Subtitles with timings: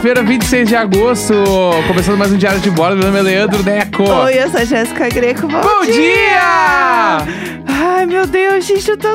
[0.00, 1.34] Quinta-feira, 26 de agosto.
[1.86, 2.96] Começando mais um Diário de Bordo.
[2.96, 4.02] Meu nome é Leandro Neco.
[4.02, 5.42] Oi, eu sou a Jéssica Greco.
[5.46, 7.18] Bom, Bom dia!
[7.66, 9.08] Ai, meu Deus, gente, eu tô.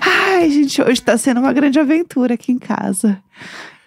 [0.00, 3.18] Ai, gente, hoje tá sendo uma grande aventura aqui em casa.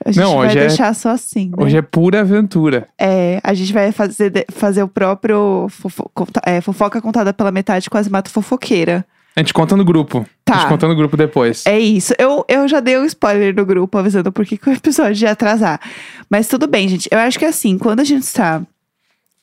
[0.05, 1.55] A gente Não, vai hoje é- deixar só assim, né?
[1.64, 2.88] Hoje é pura aventura.
[3.00, 7.89] É, a gente vai fazer, fazer o próprio fofo- conta- é, fofoca contada pela metade,
[7.89, 9.05] quase mato fofoqueira.
[9.36, 10.25] A gente conta no grupo.
[10.46, 10.54] Tá.
[10.54, 11.65] A gente conta no grupo depois.
[11.65, 12.14] É isso.
[12.19, 15.79] Eu, eu já dei um spoiler no grupo avisando por que o episódio ia atrasar.
[16.29, 17.07] Mas tudo bem, gente.
[17.11, 18.61] Eu acho que assim, quando a gente está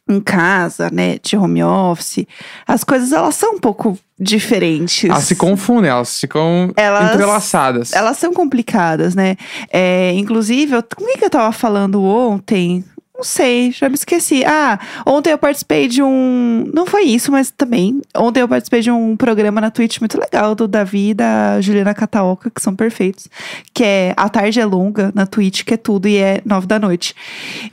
[0.08, 2.26] em casa, né, de home office,
[2.66, 5.08] as coisas elas são um pouco diferentes.
[5.08, 7.92] Elas se confundem, elas ficam Elas- entrelaçadas.
[7.92, 9.36] Elas são complicadas, né?
[9.72, 12.84] É, inclusive, eu, com quem que eu tava falando ontem?
[13.20, 14.42] Não sei, já me esqueci.
[14.46, 16.70] Ah, ontem eu participei de um.
[16.72, 18.00] Não foi isso, mas também.
[18.16, 21.92] Ontem eu participei de um programa na Twitch muito legal do Davi e da Juliana
[21.92, 23.28] Cataoca, que são perfeitos.
[23.74, 26.78] Que é A Tarde é Longa na Twitch, que é tudo e é nove da
[26.78, 27.14] noite.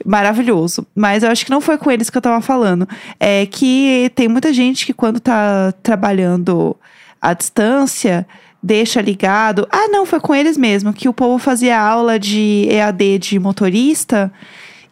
[0.04, 0.86] Maravilhoso.
[0.94, 2.86] Mas eu acho que não foi com eles que eu tava falando.
[3.18, 6.76] É que tem muita gente que quando tá trabalhando
[7.22, 8.26] à distância
[8.62, 9.66] deixa ligado.
[9.70, 14.30] Ah, não, foi com eles mesmo, que o povo fazia aula de EAD de motorista.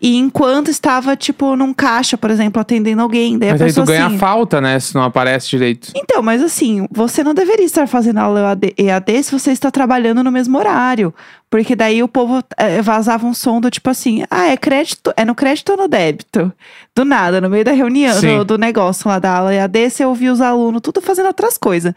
[0.07, 3.37] E enquanto estava, tipo, num caixa, por exemplo, atendendo alguém.
[3.37, 4.19] Daí Mas a aí tu ganha assim.
[4.19, 4.79] falta, né?
[4.79, 5.91] Se não aparece direito.
[5.97, 10.31] Então, mas assim, você não deveria estar fazendo aula EAD, se você está trabalhando no
[10.31, 11.13] mesmo horário.
[11.51, 15.25] Porque daí o povo eh, vazava um som do tipo assim: ah, é crédito, é
[15.25, 16.53] no crédito ou no débito?
[16.95, 20.33] Do nada, no meio da reunião, do, do negócio lá da aula EAD, você ouvia
[20.33, 21.93] os alunos tudo fazendo outras coisas.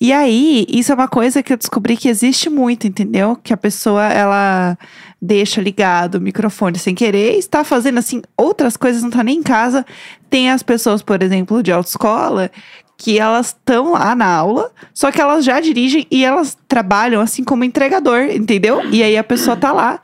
[0.00, 3.38] E aí, isso é uma coisa que eu descobri que existe muito, entendeu?
[3.42, 4.78] Que a pessoa, ela
[5.24, 9.42] deixa ligado o microfone sem querer, está fazendo assim outras coisas, não tá nem em
[9.42, 9.86] casa.
[10.28, 12.50] Tem as pessoas, por exemplo, de autoescola,
[12.98, 17.42] que elas estão lá na aula, só que elas já dirigem e elas trabalham assim
[17.42, 18.84] como entregador, entendeu?
[18.90, 19.98] E aí a pessoa tá lá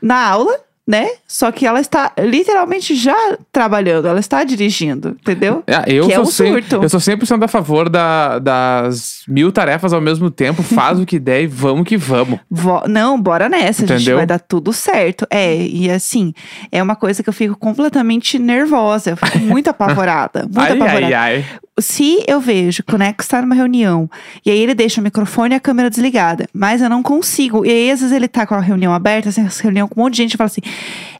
[0.00, 1.08] na aula, né?
[1.26, 3.16] Só que ela está literalmente já
[3.50, 5.64] trabalhando, ela está dirigindo, entendeu?
[5.66, 6.76] É, eu, Que é sou um sem- surto.
[6.82, 10.62] eu sou 100% a favor da- das mil tarefas ao mesmo tempo.
[10.62, 12.38] Faz o que der e vamos que vamos.
[12.50, 13.94] Vo- Não, bora nessa, gente.
[14.02, 14.16] Entendeu?
[14.18, 15.26] Vai dar tudo certo.
[15.30, 16.32] É, e assim,
[16.70, 19.10] é uma coisa que eu fico completamente nervosa.
[19.10, 20.42] Eu fico muito apavorada.
[20.42, 21.06] Muito ai, apavorada.
[21.06, 21.44] ai, ai.
[21.78, 24.08] Se eu vejo que o Neco está numa reunião
[24.44, 27.66] e aí ele deixa o microfone e a câmera desligada, mas eu não consigo.
[27.66, 30.04] E aí, às vezes, ele tá com a reunião aberta, assim, essa reunião com um
[30.04, 30.62] monte de gente, e fala assim.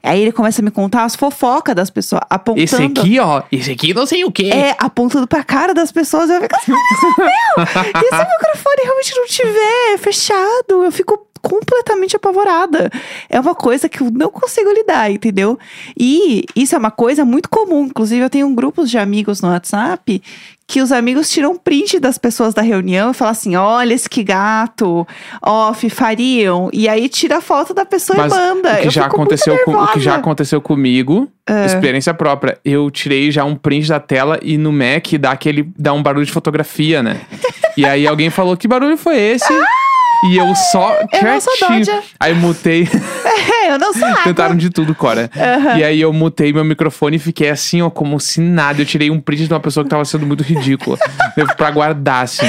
[0.01, 2.63] Aí ele começa a me contar as fofocas das pessoas, apontando.
[2.63, 3.43] Esse aqui, ó.
[3.51, 4.49] Esse aqui não sei o quê.
[4.51, 6.29] É, apontando pra cara das pessoas.
[6.29, 6.77] Eu fico assim, meu,
[8.03, 10.83] e se o microfone realmente não tiver fechado?
[10.85, 12.89] Eu fico completamente apavorada.
[13.29, 15.57] É uma coisa que eu não consigo lidar, entendeu?
[15.97, 17.85] E isso é uma coisa muito comum.
[17.85, 20.21] Inclusive, eu tenho um grupo de amigos no WhatsApp
[20.69, 24.21] que os amigos tiram print das pessoas da reunião e falam assim: olha esse que
[24.21, 25.07] gato,
[25.41, 26.69] off, fariam.
[26.73, 28.73] E aí tira a foto da pessoa Mas e manda.
[28.73, 31.31] o que, eu já aconteceu com- o que já aconteceu comigo,
[31.65, 32.59] experiência própria.
[32.65, 36.25] Eu tirei já um print da tela e no Mac dá aquele dá um barulho
[36.25, 37.21] de fotografia, né?
[37.77, 39.53] e aí alguém falou: "Que barulho foi esse?"
[40.25, 41.79] E eu só Eu não sou quietinho.
[41.85, 42.03] Dodja.
[42.19, 42.87] Aí mutei,
[43.63, 44.23] É, eu não sou água.
[44.23, 45.29] tentaram de tudo, Cora.
[45.77, 48.81] E aí eu mutei meu microfone e fiquei assim, ó, como se nada.
[48.81, 50.97] Eu tirei um print de uma pessoa que tava sendo muito ridícula.
[51.55, 52.45] Pra guardar, assim.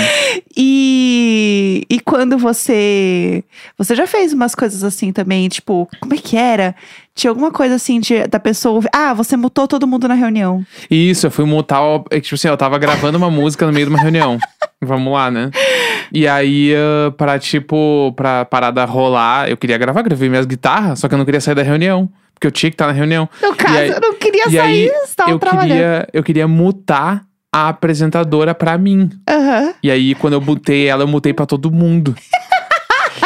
[0.56, 1.67] E,
[1.98, 3.42] e quando você.
[3.76, 6.74] Você já fez umas coisas assim também, tipo, como é que era?
[7.14, 8.76] Tinha alguma coisa assim de, da pessoa.
[8.76, 10.64] ouvir- Ah, você mutou todo mundo na reunião.
[10.90, 11.80] Isso, eu fui mutar.
[12.10, 14.38] é Tipo assim, eu tava gravando uma música no meio de uma reunião.
[14.80, 15.50] Vamos lá, né?
[16.12, 21.08] E aí, ah, pra, tipo, pra parada rolar, eu queria gravar, gravei minhas guitarras, só
[21.08, 22.08] que eu não queria sair da reunião.
[22.34, 23.28] Porque eu tinha que estar na reunião.
[23.42, 24.92] No caso, aí- eu não queria e sair, aí,
[25.28, 25.68] eu trabalhando.
[25.72, 29.10] queria, eu queria mutar a apresentadora pra mim.
[29.28, 29.74] Aham.
[29.82, 32.14] E aí, quando eu mutei ela, eu mutei pra todo mundo.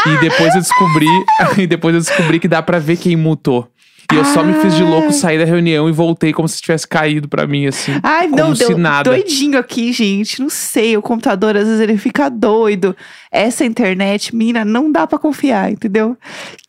[0.06, 1.06] e depois eu descobri.
[1.58, 3.68] e depois eu descobri que dá pra ver quem mutou.
[4.12, 5.12] E eu só me fiz de louco, Ai.
[5.12, 7.92] saí da reunião e voltei como se tivesse caído pra mim, assim.
[8.02, 9.08] Ai, como não, se deu nada.
[9.08, 10.40] doidinho aqui, gente.
[10.40, 12.94] Não sei, o computador às vezes ele fica doido.
[13.30, 16.16] Essa internet, mina, não dá pra confiar, entendeu?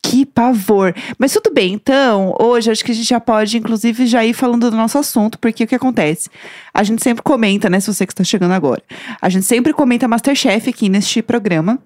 [0.01, 0.95] Que pavor.
[1.17, 4.71] Mas tudo bem, então, hoje acho que a gente já pode, inclusive, já ir falando
[4.71, 6.29] do nosso assunto, porque o que acontece?
[6.73, 8.81] A gente sempre comenta, né, se você que está chegando agora.
[9.21, 11.77] A gente sempre comenta Masterchef aqui neste programa.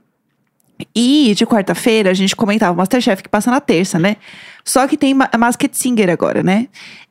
[0.95, 4.17] E de quarta-feira a gente comentava o Masterchef que passa na terça, né?
[4.63, 6.67] Só que tem Ma- Masked Singer agora, né?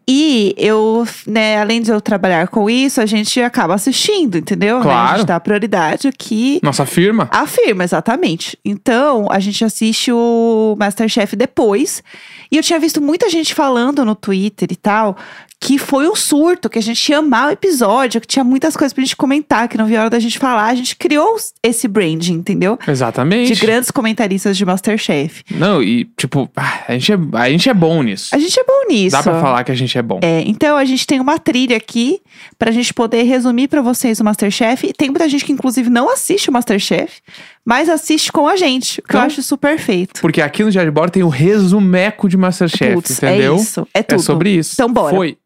[0.08, 4.76] E eu, né, além de eu trabalhar com isso, a gente acaba assistindo, entendeu?
[4.76, 4.80] Né?
[4.82, 5.18] A Claro.
[5.18, 6.60] gente dá prioridade aqui.
[6.62, 7.28] Nossa firma.
[7.32, 8.56] Afirma, exatamente.
[8.64, 12.04] Então, a gente assiste o Masterchef depois.
[12.52, 15.16] E eu tinha visto muita gente falando no Twitter e tal
[15.58, 18.92] que foi um surto, que a gente ia amar o episódio, que tinha muitas coisas
[18.92, 20.66] pra gente comentar, que não via hora da gente falar.
[20.66, 22.78] A gente criou esse branding, entendeu?
[22.86, 23.54] Exatamente.
[23.54, 25.42] De grandes comentaristas de Masterchef.
[25.50, 28.34] Não, e tipo, ah, a gente é, a gente é bom nisso.
[28.34, 29.16] A gente é bom nisso.
[29.16, 30.20] Dá pra falar que a gente é bom.
[30.22, 32.20] É, então a gente tem uma trilha aqui
[32.58, 34.86] pra gente poder resumir pra vocês o Masterchef.
[34.86, 37.20] E tem muita gente que inclusive não assiste o Masterchef,
[37.64, 40.20] mas assiste com a gente, o que eu Então- acho super feito.
[40.20, 43.54] Porque aqui no Diário de Bordo tem o resumeco de Masterchef, Putz, entendeu?
[43.54, 44.20] é isso, é tudo.
[44.20, 44.72] É sobre isso.
[44.74, 45.16] Então bora.
[45.16, 45.36] Foi.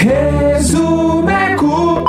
[0.00, 2.04] Resumeco!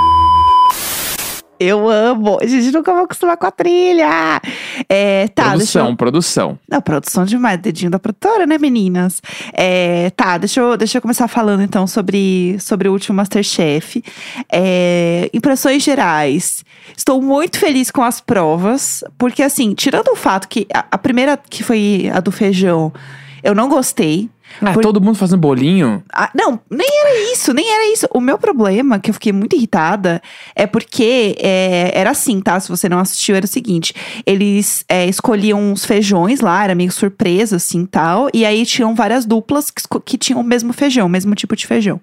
[1.60, 2.40] Eu amo.
[2.42, 4.42] A gente nunca vai acostumar com a trilha.
[4.88, 5.96] É, tá, produção, deixa eu...
[5.98, 6.60] produção.
[6.70, 7.60] Não, produção demais.
[7.60, 9.22] Dedinho da produtora, né, meninas?
[9.52, 14.02] É, tá, deixa eu, deixa eu começar falando então sobre, sobre o último Masterchef.
[14.50, 16.64] É, impressões gerais.
[16.96, 21.36] Estou muito feliz com as provas, porque assim, tirando o fato que a, a primeira,
[21.36, 22.94] que foi a do feijão,
[23.44, 24.30] eu não gostei.
[24.62, 26.04] Ah, Por- todo mundo fazendo bolinho.
[26.12, 28.06] Ah, não, nem era isso, nem era isso.
[28.14, 30.22] O meu problema, que eu fiquei muito irritada,
[30.56, 32.60] é porque é, era assim, tá?
[32.60, 33.94] Se você não assistiu, era o seguinte:
[34.26, 38.30] eles é, escolhiam uns feijões lá, era meio surpresa, assim tal.
[38.34, 41.66] E aí tinham várias duplas que, que tinham o mesmo feijão, o mesmo tipo de
[41.66, 42.02] feijão.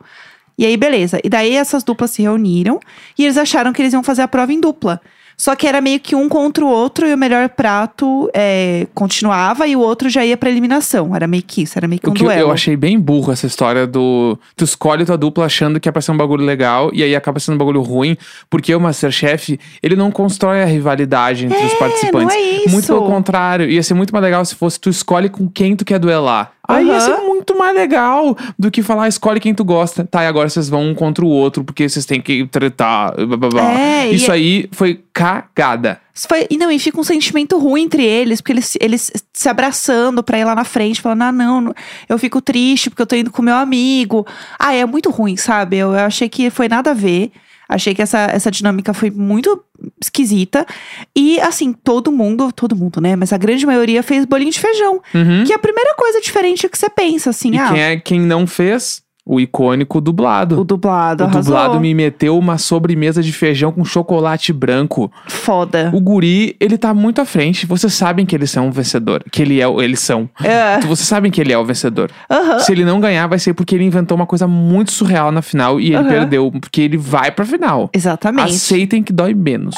[0.56, 1.20] E aí, beleza.
[1.22, 2.80] E daí essas duplas se reuniram
[3.16, 5.00] e eles acharam que eles iam fazer a prova em dupla.
[5.40, 9.68] Só que era meio que um contra o outro e o melhor prato é, continuava
[9.68, 11.14] e o outro já ia pra eliminação.
[11.14, 12.40] Era meio que isso, era meio que O um que eu- duelo.
[12.42, 14.36] eu achei bem burro essa história do.
[14.56, 17.38] Tu escolhe tua dupla achando que é pra ser um bagulho legal e aí acaba
[17.38, 18.16] sendo um bagulho ruim,
[18.50, 22.34] porque o Masterchef, ele não constrói a rivalidade entre os participantes.
[22.34, 22.70] não é isso.
[22.70, 23.70] Muito pelo contrário.
[23.70, 26.50] Ia ser muito mais legal se fosse tu escolhe com quem tu quer duelar.
[26.70, 27.00] Aí ia Aham.
[27.00, 30.04] ser muito mais legal do que falar, escolhe quem tu gosta.
[30.04, 33.14] Tá, e agora vocês vão um contra o outro, porque vocês têm que tretar.
[33.16, 33.72] Blá, blá, blá.
[33.72, 35.98] É, e Isso é- aí foi cagada.
[36.28, 40.22] Foi- e não, e fica um sentimento ruim entre eles, porque eles, eles se abraçando
[40.22, 41.74] pra ir lá na frente, falando: ah, não, não,
[42.08, 44.26] eu fico triste porque eu tô indo com meu amigo.
[44.58, 45.78] Ah, é muito ruim, sabe?
[45.78, 47.30] Eu, eu achei que foi nada a ver.
[47.68, 49.62] Achei que essa, essa dinâmica foi muito
[50.00, 50.66] esquisita.
[51.14, 53.14] E, assim, todo mundo, todo mundo, né?
[53.14, 55.02] Mas a grande maioria fez bolinho de feijão.
[55.14, 55.44] Uhum.
[55.44, 58.20] Que é a primeira coisa diferente que você pensa, assim, E ah, quem, é, quem
[58.20, 59.02] não fez?
[59.30, 60.58] O icônico dublado.
[60.58, 61.42] o dublado O arrasou.
[61.54, 65.12] dublado me meteu uma sobremesa de feijão com chocolate branco.
[65.28, 65.90] Foda.
[65.94, 67.66] O guri, ele tá muito à frente.
[67.66, 69.22] Vocês sabem que eles são um vencedor.
[69.30, 70.30] Que ele é, o- eles são.
[70.42, 72.10] É, Vocês sabem que ele é o vencedor.
[72.30, 72.58] aham.
[72.60, 75.78] Se ele não ganhar, vai ser porque ele inventou uma coisa muito surreal na final
[75.78, 76.08] e ele Aham.
[76.08, 76.50] perdeu.
[76.58, 77.90] Porque ele vai pra final.
[77.92, 78.54] Exatamente.
[78.54, 79.74] Aceitem que dói menos.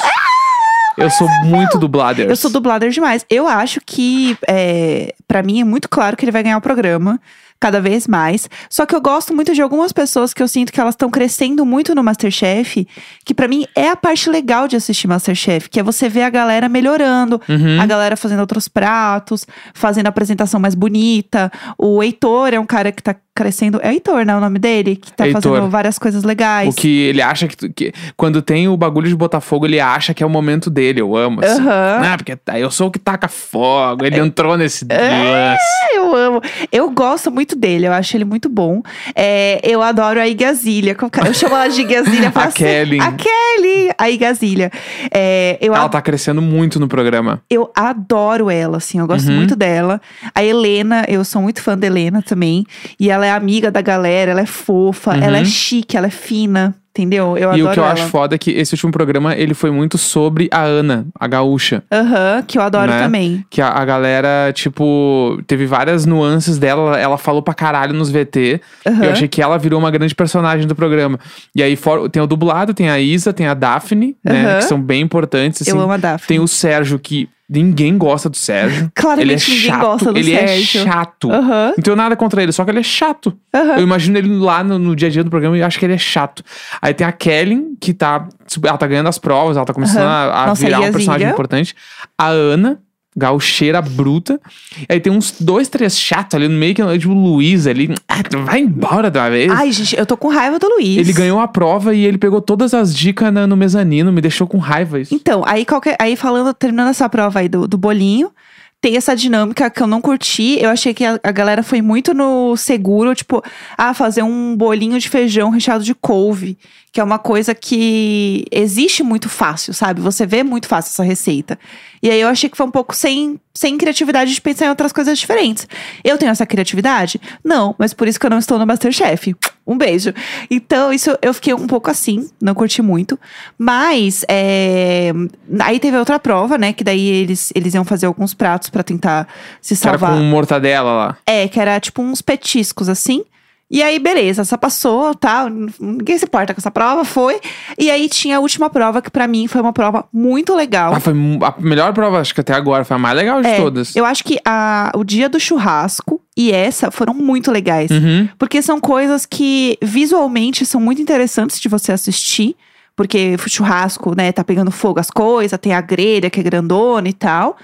[0.97, 2.29] Eu sou muito dublader.
[2.29, 3.25] Eu sou dublader demais.
[3.29, 7.19] Eu acho que, é, para mim, é muito claro que ele vai ganhar o programa.
[7.61, 8.49] Cada vez mais.
[8.69, 11.63] Só que eu gosto muito de algumas pessoas que eu sinto que elas estão crescendo
[11.63, 12.87] muito no Masterchef.
[13.23, 15.69] Que pra mim é a parte legal de assistir Masterchef.
[15.69, 17.39] Que é você ver a galera melhorando.
[17.47, 17.79] Uhum.
[17.79, 19.45] A galera fazendo outros pratos.
[19.75, 21.51] Fazendo a apresentação mais bonita.
[21.77, 23.79] O Heitor é um cara que tá crescendo.
[23.83, 24.35] É Heitor, né?
[24.35, 24.95] O nome dele?
[24.97, 25.41] Que tá Heitor.
[25.41, 26.73] fazendo várias coisas legais.
[26.73, 30.21] O que ele acha que, que- Quando tem o bagulho de Botafogo, ele acha que
[30.23, 30.99] é o momento dele.
[30.99, 31.39] Eu amo.
[31.45, 31.61] Assim.
[31.61, 32.01] Aham.
[32.11, 34.03] Ah, porque tá- eu sou o que taca fogo.
[34.03, 34.97] Ele entrou nesse É.
[34.97, 35.95] lance.
[35.95, 36.41] Eu amo.
[36.71, 38.81] Eu gosto muito dele, eu acho ele muito bom.
[39.15, 40.95] É, eu adoro a Igazília.
[41.25, 42.99] Eu chamo ela de Igazília pra A ser- Kelly.
[42.99, 44.71] A Kelly, a Igazília.
[45.13, 47.41] É, eu, Ela a- tá crescendo muito no programa.
[47.49, 49.35] eu adoro ela, assim, eu gosto Uhum.
[49.37, 50.01] muito dela.
[50.33, 52.65] A Helena, eu sou muito fã da Helena também.
[52.99, 55.23] E ela é amiga da galera, ela é fofa, Uhum.
[55.23, 56.75] ela é chique, ela é fina.
[56.93, 57.37] Entendeu?
[57.37, 57.93] Eu e adoro o que eu ela.
[57.93, 61.81] acho foda é que esse último programa, ele foi muito sobre a Ana, a gaúcha.
[61.89, 63.01] Aham, que eu adoro Né?
[63.01, 63.45] também.
[63.49, 66.99] Que a, a galera, tipo, teve várias nuances dela.
[66.99, 68.59] Ela falou pra caralho nos VT.
[68.85, 69.05] Aham.
[69.05, 71.17] Eu achei que ela virou uma grande personagem do programa.
[71.55, 74.45] E aí, for- tem o dublado, tem a Isa, tem a Daphne, né?
[74.45, 74.57] Aham.
[74.59, 75.61] Que são bem importantes.
[75.61, 75.71] Assim.
[75.71, 76.27] Eu amo a Daphne.
[76.27, 78.89] Tem o Sérgio, que ninguém gosta do Sérgio.
[78.95, 79.81] Claramente ele é ninguém chato.
[79.81, 80.81] gosta do ele Sérgio.
[80.81, 81.27] é chato.
[81.27, 83.37] Não tenho nada contra ele, só que ele é chato.
[83.53, 83.75] aham.
[83.75, 85.93] Eu imagino ele lá no, no dia a dia do programa e acho que ele
[85.93, 86.43] é chato.
[86.81, 88.27] Aí tem a Kelly, que tá.
[88.63, 90.31] Ela tá ganhando as provas, ela tá começando Aham.
[90.31, 91.75] a, a Nossa, virar um personagem importante.
[92.17, 92.79] A Ana,
[93.15, 94.39] gaucheira bruta.
[94.87, 97.93] Aí tem uns dois, três chatos ali no meio, que é tipo o Luiz ali.
[98.07, 99.51] Ah, vai embora de uma vez.
[99.51, 100.97] Ai, gente, eu tô com raiva do Luiz.
[100.97, 104.47] Ele ganhou a prova e ele pegou todas as dicas na- no mezanino, me deixou
[104.47, 105.13] com raiva isso.
[105.13, 108.31] Então, aí, qualquer, aí falando, terminando essa prova aí do, do bolinho,
[108.79, 110.57] tem essa dinâmica que eu não curti.
[110.59, 113.43] Eu achei que a, a galera foi muito no seguro, tipo,
[113.77, 116.57] ah, fazer um bolinho de feijão recheado de couve,
[116.91, 120.01] que é uma coisa que existe muito fácil, sabe?
[120.01, 121.57] Você vê muito fácil essa receita.
[122.03, 124.91] E aí eu achei que foi um pouco sem, sem criatividade de pensar em outras
[124.91, 125.65] coisas diferentes.
[126.03, 127.21] Eu tenho essa criatividade?
[127.45, 129.33] Não, mas por isso que eu não estou no Masterchef.
[129.65, 130.13] Um beijo.
[130.49, 133.17] Então, isso eu fiquei um pouco assim, não curti muito.
[133.57, 135.13] Mas, é,
[135.61, 136.73] aí teve outra prova, né?
[136.73, 139.29] Que daí eles, eles iam fazer alguns pratos pra tentar
[139.61, 140.11] se salvar.
[140.11, 141.17] com mortadela lá.
[141.25, 143.23] É, que era tipo uns petiscos assim.
[143.73, 145.49] E aí, beleza, só passou, tá?
[145.79, 147.39] Ninguém se importa com essa prova, foi.
[147.79, 150.93] E aí tinha a última prova, que pra mim foi uma prova muito legal.
[150.93, 152.83] Ah, foi a melhor prova, acho que até agora.
[152.83, 153.95] Foi a mais legal de É, todas.
[153.95, 157.89] Eu acho que a, o dia do churrasco e essa foram muito legais.
[157.89, 158.27] Uhum.
[158.37, 162.57] Porque são coisas que visualmente são muito interessantes de você assistir.
[162.93, 167.07] Porque o churrasco, né, tá pegando fogo as coisas, tem a grelha que é grandona
[167.07, 167.55] e tal.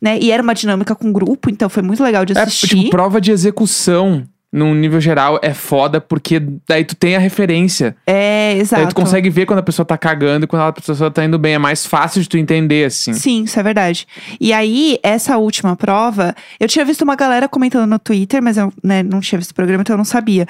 [0.00, 0.16] Né?
[0.20, 2.68] E era uma dinâmica com grupo, então foi muito legal de É, assistir.
[2.68, 4.22] tipo, prova de execução.
[4.52, 7.96] Num nível geral é foda, porque daí tu tem a referência.
[8.06, 8.82] é, exato.
[8.82, 11.38] Daí tu consegue ver quando a pessoa tá cagando e quando a pessoa tá indo
[11.38, 11.54] bem.
[11.54, 13.12] É mais fácil de tu entender, assim.
[13.12, 14.06] Sim, isso é verdade.
[14.40, 18.72] E aí, essa última prova, eu tinha visto uma galera comentando no Twitter, mas eu
[18.82, 20.46] né, não tinha visto o programa, então eu não sabia.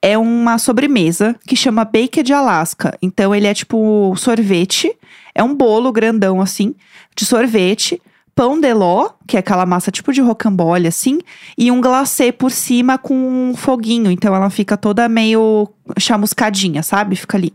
[0.00, 2.96] É uma sobremesa que chama Baked Alaska.
[3.02, 4.94] Então, ele é tipo sorvete.
[5.34, 6.74] É um bolo grandão, assim,
[7.16, 8.00] de sorvete.
[8.38, 11.18] Pão de ló, que é aquela massa tipo de rocambole, assim.
[11.58, 14.12] E um glacê por cima com um foguinho.
[14.12, 15.68] Então, ela fica toda meio
[15.98, 17.16] chamuscadinha, sabe?
[17.16, 17.52] Fica ali.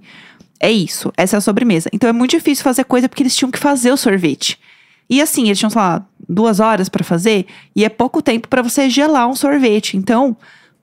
[0.60, 1.90] É isso, essa é a sobremesa.
[1.94, 4.60] Então é muito difícil fazer coisa porque eles tinham que fazer o sorvete.
[5.10, 8.62] E assim, eles tinham, sei lá, duas horas pra fazer, e é pouco tempo pra
[8.62, 9.96] você gelar um sorvete.
[9.96, 10.36] Então,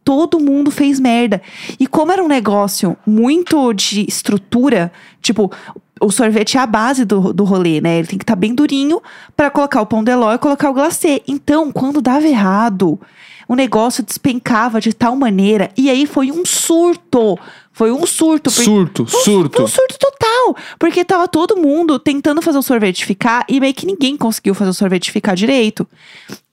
[0.03, 1.43] todo mundo fez merda.
[1.79, 4.91] E como era um negócio muito de estrutura,
[5.21, 5.53] tipo,
[6.01, 7.99] o sorvete é a base do, do rolê, né?
[7.99, 9.01] Ele tem que estar bem durinho
[9.37, 11.23] pra colocar o pão de ló e colocar o glacê.
[11.29, 12.99] Então, quando dava errado,
[13.47, 17.39] o negócio despencava de tal maneira, e aí foi um surto.
[17.73, 18.51] Foi um surto.
[18.51, 19.63] porque- Surto, surto.
[19.63, 20.57] um surto total.
[20.79, 24.71] Porque tava todo mundo tentando fazer o sorvete ficar e meio que ninguém conseguiu fazer
[24.71, 25.87] o sorvete ficar direito.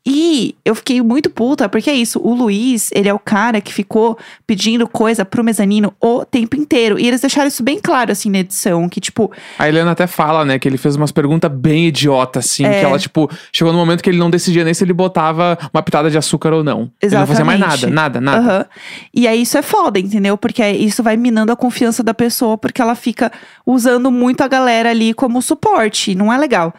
[0.10, 2.22] E eu fiquei muito puta, porque é isso.
[2.24, 6.98] O Luiz, ele é o cara que ficou pedindo coisa pro mezanino o tempo inteiro.
[6.98, 8.88] E eles deixaram isso bem claro, assim, na edição.
[8.88, 12.64] Que, tipo, A Helena até fala, né, que ele fez umas perguntas bem idiotas, assim,
[12.64, 12.80] É.
[12.80, 15.84] que ela, tipo, chegou no momento que ele não decidia nem se ele botava uma
[15.84, 16.90] pitada de açúcar ou não.
[17.02, 17.94] Ele não fazia mais nada, Exatamente.
[17.96, 18.38] nada, nada.
[18.40, 18.66] Aham.
[19.14, 20.38] E aí isso é foda, entendeu?
[20.38, 23.30] Porque isso vai minando a confiança da pessoa, porque ela fica
[23.66, 26.16] usando muito a galera ali como suporte.
[26.16, 26.74] Não é legal.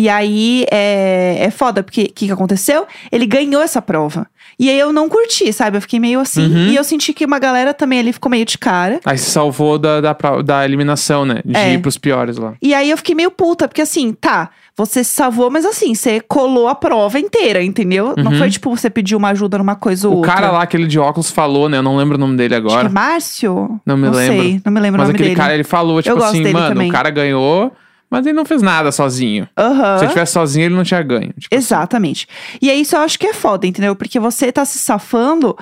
[0.00, 2.86] E aí é, é foda, porque o que, que aconteceu?
[3.10, 4.28] Ele ganhou essa prova.
[4.56, 5.76] E aí eu não curti, sabe?
[5.76, 6.46] Eu fiquei meio assim.
[6.46, 6.66] Uhum.
[6.68, 9.00] E eu senti que uma galera também ali ficou meio de cara.
[9.04, 11.40] Aí se salvou da, da, da eliminação, né?
[11.44, 11.74] De É.
[11.74, 12.54] ir pros piores lá.
[12.62, 16.20] E aí eu fiquei meio puta, porque assim, tá, você se salvou, mas assim, você
[16.20, 18.14] colou a prova inteira, entendeu?
[18.16, 18.38] Não Uhum.
[18.38, 20.32] foi tipo, você pediu uma ajuda numa coisa ou O outra.
[20.32, 21.78] cara lá, aquele de óculos, falou, né?
[21.78, 22.86] Eu não lembro o nome dele Acho que agora.
[22.86, 23.80] é Márcio?
[23.84, 24.42] Não me lembro.
[24.42, 25.40] sei, não me lembro Mas o nome aquele dele.
[25.40, 26.88] cara, ele falou, tipo assim, mano, também.
[26.88, 27.72] o cara ganhou,
[28.10, 29.48] mas ele não fez nada sozinho.
[29.56, 29.98] Aham.
[29.98, 31.32] Se ele tivesse sozinho, ele não tinha ganho.
[31.38, 32.26] Tipo, Exatamente.
[32.60, 33.94] E aí isso eu acho que é foda, entendeu?
[33.94, 35.56] Porque você tá se safando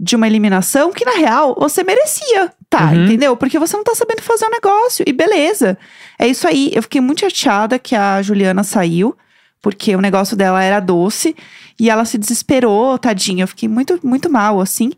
[0.00, 2.86] de uma eliminação que, na real, você merecia, tá?
[2.86, 3.04] Uhum.
[3.04, 3.36] Entendeu?
[3.36, 5.04] Porque você não tá sabendo fazer o negócio.
[5.06, 5.76] E beleza.
[6.18, 6.70] É isso aí.
[6.72, 9.16] Eu fiquei muito chateada que a Juliana saiu,
[9.60, 11.34] porque o negócio dela era doce.
[11.80, 13.42] E ela se desesperou, tadinha.
[13.42, 14.92] Eu fiquei muito, muito mal, assim.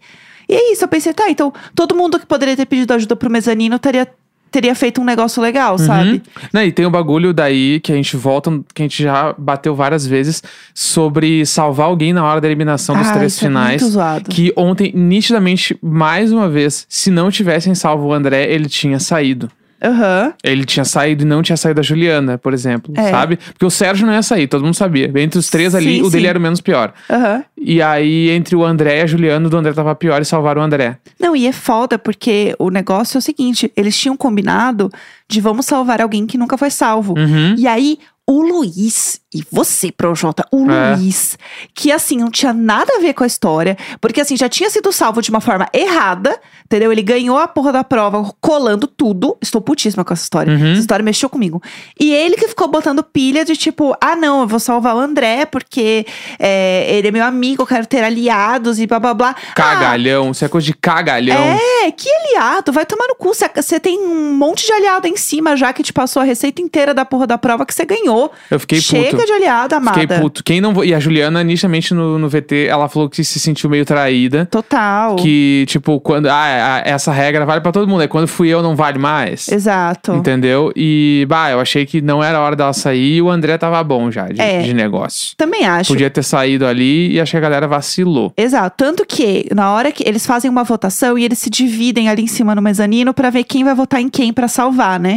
[0.51, 3.31] E é isso, eu pensei, tá, então todo mundo que poderia ter pedido ajuda pro
[3.31, 4.13] mezanino teria,
[4.51, 6.11] teria feito um negócio legal, sabe?
[6.11, 6.21] Uhum.
[6.53, 9.75] Né, e tem o bagulho daí que a gente volta, que a gente já bateu
[9.75, 10.43] várias vezes,
[10.75, 13.81] sobre salvar alguém na hora da eliminação dos Ah, três é finais.
[13.83, 14.31] muito zoado.
[14.31, 19.51] que ontem, nitidamente, mais uma vez, se não tivessem salvo o André, ele tinha saído.
[19.83, 20.33] Aham.
[20.45, 23.11] Ele tinha saído e não tinha saído a Juliana, por exemplo, É.
[23.11, 23.37] sabe?
[23.37, 25.11] Porque o Sérgio não ia sair, todo mundo sabia.
[25.17, 26.29] Entre os três ali, Sim, o dele sim.
[26.29, 26.93] era o menos pior.
[27.09, 27.45] Aham.
[27.57, 30.63] E aí, entre o André e a Juliana, o do André tava pior e salvaram
[30.63, 30.97] o André.
[31.19, 34.91] Não, e é foda, porque o negócio é o seguinte: eles tinham combinado
[35.31, 37.15] de vamos salvar alguém que nunca foi salvo.
[37.17, 37.55] Uhum.
[37.57, 40.95] E aí, o Luiz, e você, Projota, o É.
[40.95, 41.37] Luiz,
[41.75, 44.93] que assim, não tinha nada a ver com a história, porque assim, já tinha sido
[44.93, 46.93] salvo de uma forma errada, entendeu?
[46.93, 49.37] Ele ganhou a porra da prova colando tudo.
[49.43, 50.53] Estou putíssima com essa história.
[50.53, 50.73] Uhum.
[50.73, 51.61] Essa história mexeu comigo.
[51.99, 55.45] E ele que ficou botando pilha de tipo, ah, não, eu vou salvar o André,
[55.47, 56.07] porque
[56.39, 59.35] é, ele é meu amigo, eu quero ter aliados e blá blá blá.
[59.51, 61.37] Ah, Cagalhão, isso é coisa de cagalhão.
[61.85, 62.71] é, que aliado?
[62.73, 63.33] Vai tomar no cu.
[63.35, 66.93] Você tem um monte de aliado em cima já que te passou a receita inteira
[66.93, 68.33] da porra da prova que você ganhou.
[68.51, 69.27] Eu fiquei Chega puto.
[69.27, 70.01] de aliado, amada.
[70.01, 70.43] Fiquei puto.
[70.43, 70.83] Quem não.
[70.85, 74.47] E a Juliana, nitidamente no, no VT, ela falou que se sentiu meio traída.
[74.51, 75.17] Total.
[75.17, 76.27] Que, tipo, quando.
[76.27, 78.03] Ah, a- essa regra vale pra todo mundo.
[78.03, 79.47] É quando fui eu, não vale mais.
[79.49, 80.13] Exato.
[80.15, 80.73] Entendeu?
[80.75, 83.83] E, bah, eu achei que não era a hora dela sair e o André tava
[83.85, 84.63] bom já de, É.
[84.63, 85.35] de negócio.
[85.37, 85.89] Também acho.
[85.93, 88.33] Podia ter saído ali e acho que a galera vacilou.
[88.37, 88.75] Exato.
[88.77, 92.27] Tanto que, na hora que eles fazem uma votação e eles se dividem ali em
[92.27, 95.10] cima no mezanino pra ver quem vai votar em quem pra salvar, né?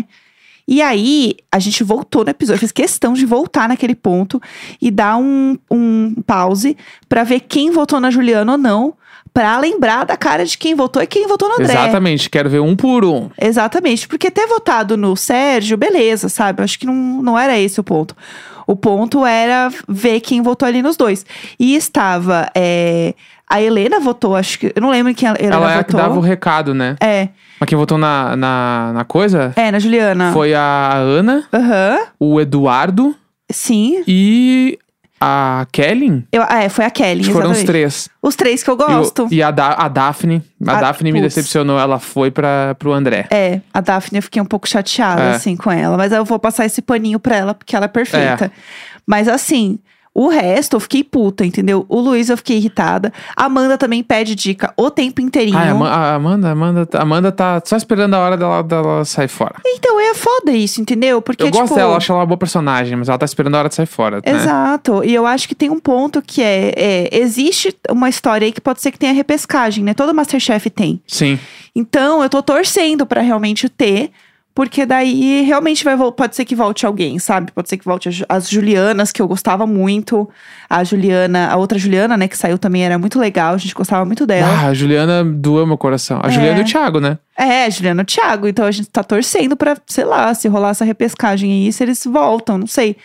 [0.67, 2.55] E aí, a gente voltou no episódio.
[2.55, 4.41] Eu fiz questão de voltar naquele ponto
[4.81, 6.77] e dar um, um pause
[7.09, 8.93] pra ver quem votou na Juliana ou não.
[9.33, 11.73] Pra lembrar da cara de quem votou e quem votou no André.
[11.73, 13.31] Exatamente, quero ver um por um.
[13.41, 16.61] Exatamente, porque ter votado no Sérgio, beleza, sabe?
[16.61, 18.15] Acho que não, não era esse o ponto.
[18.67, 21.25] O ponto era ver quem votou ali nos dois.
[21.59, 22.47] E estava.
[22.53, 23.15] é,
[23.49, 24.71] a Helena votou, acho que.
[24.75, 26.07] Eu não lembro quem a Helena Ela é a que votou.
[26.07, 26.95] dava o recado, né?
[27.01, 27.29] É,
[27.63, 30.33] Mas quem votou na, na, na coisa é, na Juliana.
[30.33, 33.15] foi a Ana, Aham, o Eduardo
[33.49, 34.03] sim.
[34.05, 34.77] e
[35.21, 36.27] a Kellen.
[36.33, 37.21] Eu, é, foi a Kelly.
[37.21, 37.65] Acho que foram os exatamente.
[37.67, 38.09] três.
[38.21, 39.27] Os três que eu E o- gosto.
[39.31, 40.43] E, a, da, a Daphne.
[40.67, 41.33] A Ah, Daphne me putz.
[41.35, 41.79] decepcionou.
[41.79, 43.25] Ela foi pra, pro André.
[43.31, 45.35] É, a Daphne eu fiquei um pouco chateada, É.
[45.35, 45.95] assim, com ela.
[45.95, 48.51] Mas eu vou passar esse paninho pra ela, porque ela é perfeita.
[49.07, 49.79] Mas assim,
[50.15, 51.85] o resto eu fiquei puta, entendeu?
[51.89, 53.11] O Luiz eu fiquei irritada.
[53.35, 55.57] A Amanda também pede dica o tempo inteirinho.
[55.57, 59.05] Ai, a Ama- a Amanda, Amanda, tá- Amanda tá só esperando a hora dela, dela
[59.05, 59.55] sair fora.
[59.65, 61.21] Então é foda isso, entendeu?
[61.21, 63.59] Porque, eu gosto tipo, dela, acho ela uma boa personagem, mas ela tá esperando a
[63.59, 64.17] hora de sair fora.
[64.17, 64.31] Né?
[64.31, 65.03] Exato.
[65.03, 68.61] E eu acho que tem um ponto que é, é, Existe uma história aí que
[68.61, 69.93] pode ser que tenha repescagem, né?
[69.93, 71.01] Todo Masterchef tem.
[71.07, 71.39] Sim.
[71.75, 74.11] Então, eu tô torcendo pra realmente ter.
[74.55, 77.51] Porque daí realmente vai pode ser que volte alguém, sabe?
[77.51, 80.29] Pode ser que volte as, Ju- as Julianas, que eu gostava muito.
[80.69, 84.05] A Juliana, a outra Juliana, né, que saiu também, era muito legal, a gente gostava
[84.05, 84.47] muito dela.
[84.47, 86.19] Ah, a Juliana doeu meu coração.
[86.23, 86.31] A É.
[86.31, 87.17] Juliana e o Thiago, né?
[87.35, 88.47] É, Juliana e o Thiago.
[88.47, 92.03] Então a gente tá torcendo pra, sei lá, se rolar essa repescagem aí, se eles
[92.05, 92.95] voltam, não sei.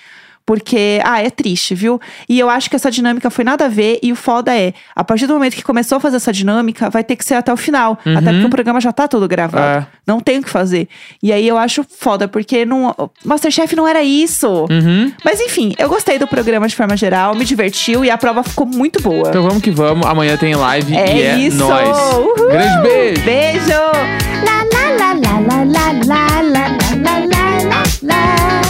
[0.49, 2.01] Porque, ah, é triste, viu?
[2.27, 3.99] E eu acho que essa dinâmica foi nada a ver.
[4.03, 7.05] E o foda é, a partir do momento que começou a fazer essa dinâmica, vai
[7.05, 7.99] ter que ser até o final.
[8.17, 9.63] Até porque o programa já tá todo gravado.
[9.63, 9.83] Uhum.
[9.83, 9.87] É.
[10.07, 10.89] Não tem o que fazer.
[11.23, 14.65] E aí eu acho foda, porque não, Masterchef não era isso.
[14.71, 15.13] Uhum.
[15.23, 18.65] Mas enfim, eu gostei do programa de forma geral, me divertiu e a prova ficou
[18.65, 19.29] muito boa.
[19.29, 20.07] Então vamos que vamos.
[20.07, 21.59] Amanhã tem live é e é isso!
[21.59, 21.89] nóis.
[21.91, 22.49] Uhul!
[22.49, 23.23] Grande beijo!
[23.23, 24.29] Beijo!
[24.47, 26.39] la la la la la
[26.97, 27.19] la
[28.03, 28.68] la